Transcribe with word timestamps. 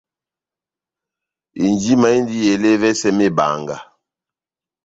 Injima 1.65 2.07
indi 2.17 2.37
ele 2.51 2.69
́evɛsɛ 2.75 3.09
mebanga. 3.17 3.77